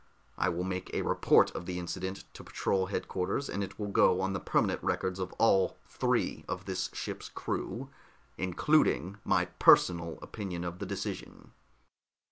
I 0.35 0.49
will 0.49 0.63
make 0.63 0.91
a 0.95 1.03
report 1.03 1.51
of 1.51 1.67
the 1.67 1.77
incident 1.77 2.23
to 2.33 2.43
patrol 2.43 2.87
headquarters, 2.87 3.47
and 3.47 3.63
it 3.63 3.77
will 3.77 3.89
go 3.89 4.19
on 4.19 4.33
the 4.33 4.39
permanent 4.39 4.81
records 4.81 5.19
of 5.19 5.31
all 5.33 5.77
three 5.87 6.43
of 6.49 6.65
this 6.65 6.89
ship's 6.91 7.29
crew 7.29 7.91
including 8.35 9.19
my 9.23 9.45
personal 9.45 10.17
opinion 10.23 10.63
of 10.63 10.79
the 10.79 10.87
decision." 10.87 11.51